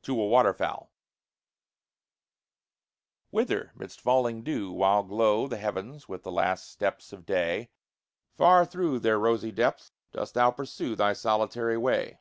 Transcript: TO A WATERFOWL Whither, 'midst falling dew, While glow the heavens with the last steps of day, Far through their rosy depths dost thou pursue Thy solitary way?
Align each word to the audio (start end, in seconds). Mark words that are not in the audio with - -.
TO 0.00 0.18
A 0.18 0.26
WATERFOWL 0.26 0.90
Whither, 3.28 3.72
'midst 3.74 4.00
falling 4.00 4.42
dew, 4.42 4.72
While 4.72 5.02
glow 5.02 5.46
the 5.46 5.58
heavens 5.58 6.08
with 6.08 6.22
the 6.22 6.32
last 6.32 6.70
steps 6.70 7.12
of 7.12 7.26
day, 7.26 7.68
Far 8.34 8.64
through 8.64 9.00
their 9.00 9.18
rosy 9.18 9.52
depths 9.52 9.92
dost 10.10 10.32
thou 10.32 10.52
pursue 10.52 10.96
Thy 10.96 11.12
solitary 11.12 11.76
way? 11.76 12.18